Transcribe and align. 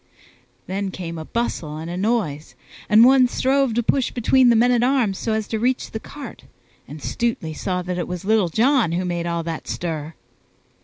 Then 0.65 0.89
came 0.89 1.19
a 1.19 1.25
bustle 1.25 1.77
and 1.77 1.87
a 1.87 1.95
noise, 1.95 2.55
and 2.89 3.05
one 3.05 3.27
strove 3.27 3.75
to 3.75 3.83
push 3.83 4.09
between 4.09 4.49
the 4.49 4.55
men 4.55 4.71
at 4.71 4.81
arms 4.81 5.19
so 5.19 5.33
as 5.33 5.47
to 5.49 5.59
reach 5.59 5.91
the 5.91 5.99
cart, 5.99 6.45
and 6.87 6.99
Stutely 7.03 7.53
saw 7.53 7.83
that 7.83 7.99
it 7.99 8.07
was 8.07 8.25
Little 8.25 8.49
John 8.49 8.89
that 8.97 9.05
made 9.05 9.27
all 9.27 9.43
that 9.43 9.67
stir. 9.67 10.15